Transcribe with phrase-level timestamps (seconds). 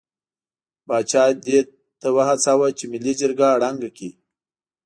[0.87, 1.59] پاچا دې
[1.99, 4.09] ته هڅاوه چې ملي جرګه ړنګه کړي.